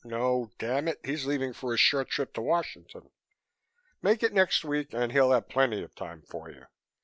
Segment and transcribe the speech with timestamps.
[0.03, 0.99] No, damn it!
[1.05, 3.11] He's leaving for a short trip to Washington.
[4.01, 6.65] Make it next week and he'll have plenty of time for you."